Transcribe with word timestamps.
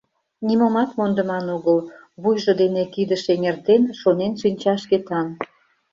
—«Нимомат 0.47 0.89
мондыман 0.97 1.45
огыл,— 1.55 1.79
вуйжо 2.21 2.51
дене 2.61 2.83
кидыш 2.93 3.23
эҥертен, 3.33 3.83
шонен 3.99 4.33
шинча 4.41 4.73
Шкетан. 4.83 5.27